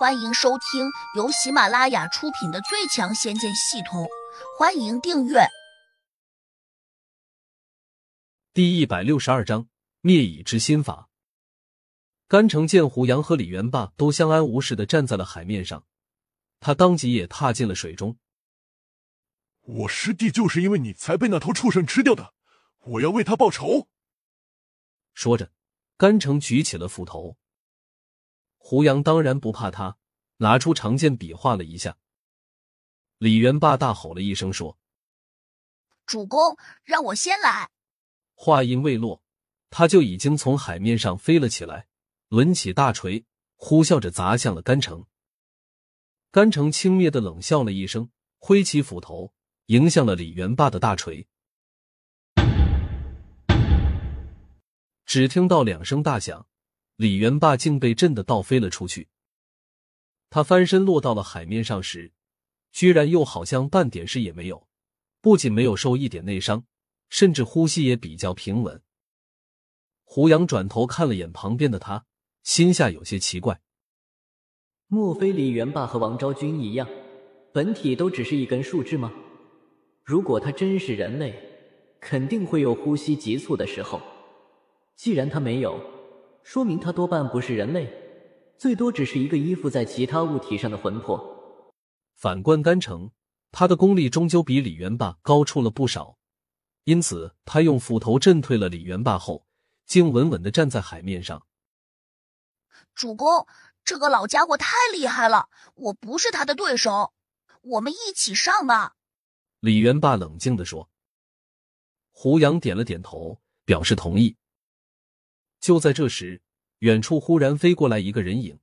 [0.00, 4.04] 欢迎收听由喜马拉雅出品的《最强仙剑系统》，
[4.58, 5.40] 欢迎订阅。
[8.54, 9.68] 第一百六十二章
[10.00, 11.10] 灭蚁之心法。
[12.26, 15.84] 甘城见胡杨和李元霸都相安无事的站在了海面上，
[16.60, 18.16] 他当即也踏进了水中。
[19.60, 22.32] 我师弟就是因为你才被那头畜生吃掉的，
[22.86, 23.86] 我要为他报仇。
[25.12, 25.52] 说着，
[25.98, 27.36] 甘城举起了斧头。
[28.62, 29.96] 胡杨当然不怕他，
[30.36, 31.96] 拿出长剑比划了一下。
[33.18, 34.78] 李元霸大吼了一声说
[36.06, 37.70] ：“主公，让我先来！”
[38.36, 39.22] 话音未落，
[39.70, 41.88] 他就已经从海面上飞了起来，
[42.28, 43.24] 抡起大锤，
[43.56, 45.04] 呼啸着砸向了甘城。
[46.30, 49.32] 甘城轻蔑的冷笑了一声，挥起斧头，
[49.66, 51.26] 迎向了李元霸的大锤。
[55.06, 56.46] 只听到两声大响。
[57.00, 59.08] 李元霸竟被震得倒飞了出去。
[60.28, 62.12] 他翻身落到了海面上时，
[62.72, 64.68] 居然又好像半点事也没有，
[65.22, 66.66] 不仅没有受一点内伤，
[67.08, 68.82] 甚至呼吸也比较平稳。
[70.04, 72.04] 胡杨转头看了眼旁边的他，
[72.42, 73.62] 心下有些奇怪：
[74.86, 76.86] 莫非李元霸和王昭君一样，
[77.54, 79.10] 本体都只是一根树枝吗？
[80.04, 81.34] 如果他真是人类，
[81.98, 84.02] 肯定会有呼吸急促的时候。
[84.96, 85.82] 既然他没有，
[86.50, 87.88] 说明他多半不是人类，
[88.58, 91.72] 最多只是一个依附在其他物体上的魂魄。
[92.16, 93.12] 反观甘城，
[93.52, 96.18] 他的功力终究比李元霸高出了不少，
[96.82, 99.46] 因此他用斧头震退了李元霸后，
[99.86, 101.46] 竟稳稳的站在海面上。
[102.96, 103.46] 主公，
[103.84, 107.12] 这个老家伙太厉害了，我不是他的对手，
[107.60, 108.96] 我们一起上吧。
[109.60, 110.90] 李元霸冷静的说。
[112.10, 114.36] 胡杨点了点头，表示同意。
[115.60, 116.40] 就在这时，
[116.78, 118.58] 远处忽然飞过来一个人影，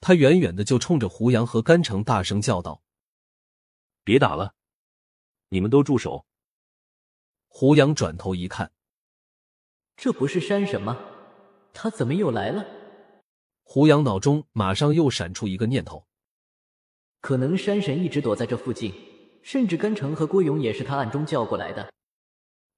[0.00, 2.82] 他远远的就冲着胡杨和甘城大声叫道
[4.02, 4.54] ：“别打了，
[5.50, 6.26] 你们都住手！”
[7.46, 8.72] 胡杨转头一看，
[9.96, 10.98] 这不是山神吗？
[11.72, 12.66] 他怎么又来了？
[13.62, 16.06] 胡杨脑中马上又闪出一个念头：
[17.20, 18.92] 可能山神一直躲在这附近，
[19.44, 21.92] 甚至甘城和郭勇也是他暗中叫过来的。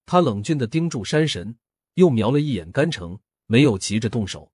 [0.04, 1.58] 他冷峻的盯住山神，
[1.94, 3.18] 又瞄了一眼甘城。
[3.46, 4.52] 没有急着动手，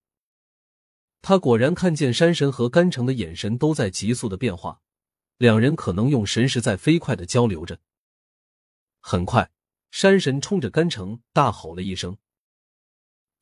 [1.21, 4.83] 他果然看见山神和甘城的眼神都在急速的变化，
[5.39, 7.81] 两人可能用神识在飞快的交流着。
[9.01, 9.51] 很快，
[9.91, 12.19] 山神冲着甘城大吼了一声：“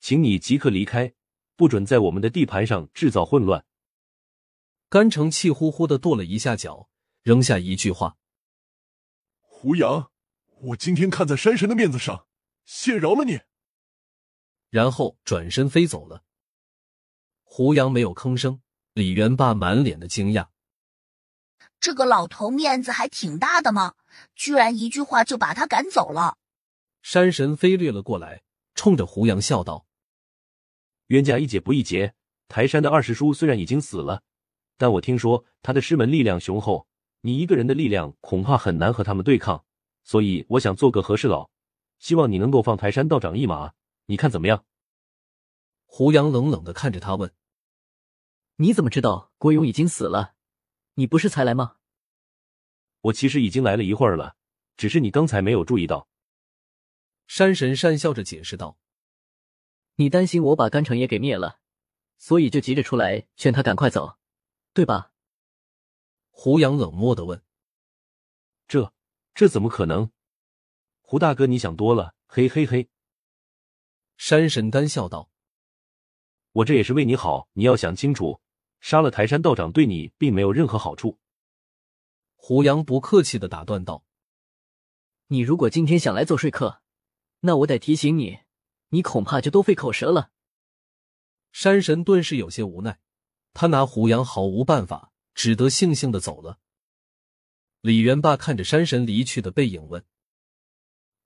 [0.01, 1.15] 请你即刻离开，
[1.57, 3.67] 不准在我们的地盘上制造混乱。”
[4.89, 6.89] 甘城气呼呼的跺了一下脚，
[7.23, 8.17] 扔下一句话
[9.41, 10.11] ：“胡杨，
[10.61, 12.27] 我今天看在山神的面子上，
[12.65, 13.41] 谢饶了你。”
[14.71, 16.23] 然后转身飞走了。
[17.43, 18.61] 胡杨没有吭声，
[18.95, 20.47] 李元霸满脸的惊讶
[21.81, 23.95] ：“这个老头面子还挺大的嘛，
[24.37, 26.39] 居然一句话就把他赶走了。”
[27.03, 28.43] 山神飞掠了过来，
[28.75, 29.87] 冲着胡杨笑道
[31.09, 32.15] ：“冤家宜解不宜结。
[32.47, 34.23] 台山的二师叔虽然已经死了，
[34.77, 36.87] 但我听说他的师门力量雄厚，
[37.23, 39.65] 你一个人的力量恐怕很难和他们对抗。
[40.05, 41.51] 所以我想做个和事佬，
[41.99, 43.73] 希望你能够放台山道长一马。”
[44.11, 44.67] 你看怎么样？
[45.87, 47.33] 胡杨冷冷的看着他问
[48.59, 50.35] ：“你怎么知道郭勇已经死了？
[50.95, 51.77] 你不是才来吗？”
[53.03, 54.35] 我其实已经来了一会儿了，
[54.77, 56.09] 只是你刚才没有注意到。”
[57.29, 58.81] 山神讪笑着解释道
[59.95, 61.61] ：“你担心我把甘城也给灭了，
[62.19, 64.19] 所以就急着出来劝他赶快走，
[64.73, 65.13] 对吧？”
[66.31, 67.45] 胡杨冷漠的问
[68.67, 68.93] ：“这
[69.37, 70.11] 这怎么可能？
[71.01, 72.91] 胡大哥，你想多了，嘿嘿嘿。”
[74.21, 75.31] 山神丹笑道
[76.53, 78.43] ：“我这也是为你好，你要想清楚，
[78.79, 81.19] 杀了台山道长对你并没有任何好处。”
[82.37, 84.05] 胡杨不客气的打断道
[85.29, 86.83] ：“你如果今天想来做说客，
[87.41, 88.41] 那我得提醒你，
[88.91, 90.31] 你恐怕就都费口舌了。”
[91.51, 93.01] 山神顿时有些无奈，
[93.55, 96.59] 他拿胡杨毫无办法，只得悻悻的走了。
[97.81, 100.05] 李元霸看着山神离去的背影，问：“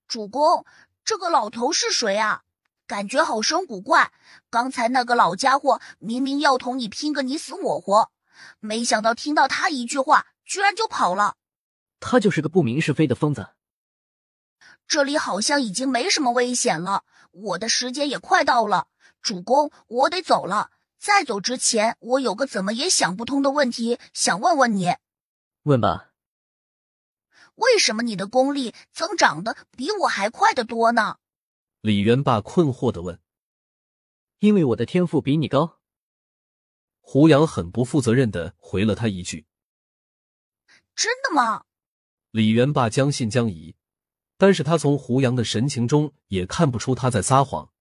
[0.07, 0.65] 主公，
[1.03, 2.43] 这个老头是谁啊？”
[2.87, 4.11] 感觉好生古怪。
[4.49, 8.11] 刚才那个老家伙明明要同你拼个你死我活，
[8.59, 11.35] 没想到听到他一句话，居然就跑了。
[11.99, 13.49] 他就是个不明是非的疯子。
[14.87, 18.87] 这里好像已经没什么危险了，我的时间也快到了。
[19.21, 20.69] 主公，我得走了。
[20.99, 24.95] 在走之前，我有个怎么也想不通的问题，想问问你。
[25.63, 26.11] 问吧。
[27.55, 31.17] 为什么你的功力增长的比我还快得多呢？
[31.85, 33.21] 李元霸困惑的问
[34.41, 35.79] ：“因为我的天赋比你高。”
[36.99, 39.45] 胡杨很不负责任的回了他一句
[40.97, 41.65] ：“真的吗？”
[42.33, 43.75] 李元霸将信将疑，
[44.35, 47.71] 但是他从胡杨的神情中也看不出他在撒谎，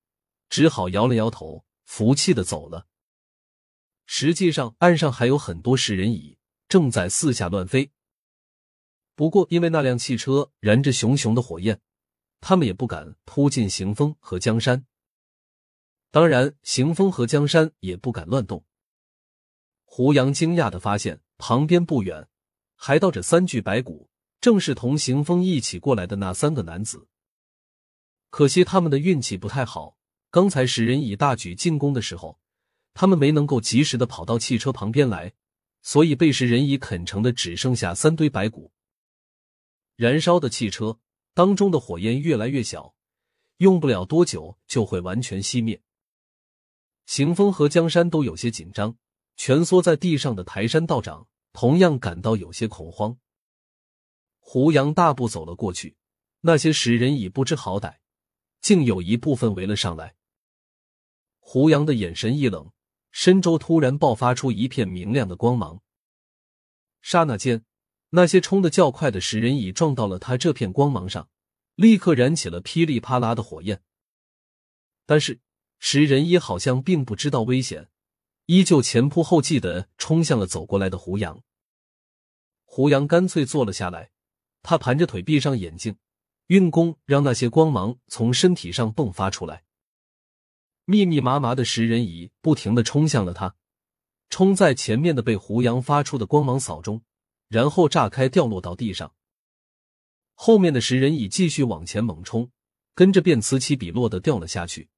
[0.50, 2.86] 只好摇了摇头，服气的走了。
[4.04, 6.36] 实际上，岸上还有很多食人蚁
[6.68, 7.90] 正在四下乱飞。
[9.14, 11.80] 不过，因为那辆汽车燃着熊熊的火焰，
[12.46, 14.84] 他们也不敢扑进行风和江山。
[16.10, 18.66] 当然，行风和江山也不敢乱动。
[19.86, 22.28] 胡杨惊讶的发现，旁边不远
[22.76, 24.10] 还倒着三具白骨。
[24.42, 27.08] 正是同行风一起过来的那三个男子，
[28.28, 29.96] 可惜他们的运气不太好。
[30.30, 32.38] 刚才食人蚁大举进攻的时候，
[32.92, 35.32] 他们没能够及时的跑到汽车旁边来，
[35.80, 38.70] 所以被食人蚁啃成的只剩下三堆白骨。
[39.96, 40.98] 燃烧的汽车
[41.34, 42.94] 当中的火焰越来越小，
[43.58, 45.82] 用不了多久就会完全熄灭。
[47.06, 48.96] 行风和江山都有些紧张，
[49.36, 53.18] 蜷缩在地上的台山道长同样感到有些恐慌。
[54.38, 55.96] 胡杨大步走了过去，
[56.40, 57.96] 那些食人蚁不知好歹，
[58.60, 60.14] 竟有一部分围了上来。
[61.40, 62.70] 胡杨的眼神一冷，
[63.10, 65.82] 身周突然爆发出一片明亮的光芒。
[67.02, 67.64] 刹那间，
[68.16, 71.28] 那些冲得较快的食人蚁撞到了他这片光芒上，
[71.74, 73.82] 立刻燃起了噼里啪啦的火焰。
[75.04, 75.40] 但是
[75.80, 77.88] 食人蚁好像并不知道危险，
[78.46, 81.42] 依旧前仆后继的冲向了走过来的胡杨。
[82.64, 84.12] 胡杨干脆坐了下来。
[84.62, 85.96] 他盘着腿，闭上眼睛，
[86.46, 89.64] 运功，让那些光芒从身体上迸发出来。
[90.84, 93.56] 密密麻麻的食人蚁不停的冲向了他，
[94.30, 97.02] 冲在前面的被胡杨发出的光芒扫中，
[97.54, 99.14] 然后炸开，掉落到地上。
[100.32, 102.50] 后面的食人蚁继续往前猛冲，
[102.96, 104.88] 跟着便此起彼落的掉了下去。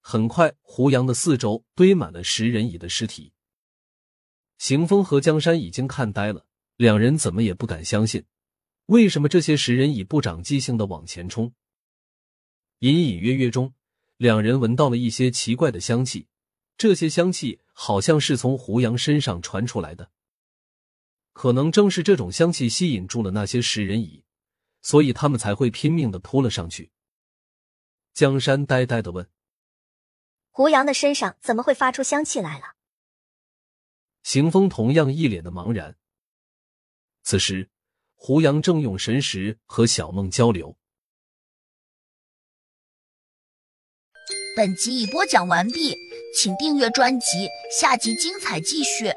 [0.00, 3.32] 很快，胡杨的四周堆满了食人蚁的尸体。
[4.58, 8.24] 行风和江山已经看呆了，两人怎么也不敢相信。
[8.86, 11.52] 为什么这些食人蚁不长记性的往前冲？
[12.80, 13.72] 隐隐约约中，
[14.16, 16.26] 两人闻到了一些奇怪的香气，
[16.76, 20.10] 这些香气好像是从胡杨身上传出来的。
[21.36, 24.24] 可能正是这种香气吸引住了那些食人蚁，
[24.80, 26.90] 所以他们才会拼命的扑了上去。
[28.14, 29.28] 江山呆呆的问
[30.50, 32.76] ：“胡杨的身上怎么会发出香气来了？”
[34.24, 35.98] 行风同样一脸的茫然。
[37.22, 37.68] 此时。
[38.18, 40.78] 胡杨正用神识和小梦交流。
[44.56, 45.94] 本集已播讲完毕，
[46.34, 47.46] 请订阅专辑，
[47.78, 49.12] 下集精彩继续。